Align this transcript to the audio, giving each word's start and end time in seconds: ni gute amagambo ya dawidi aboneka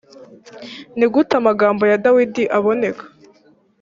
ni 0.97 1.05
gute 1.13 1.33
amagambo 1.41 1.83
ya 1.91 1.99
dawidi 2.03 2.43
aboneka 2.57 3.03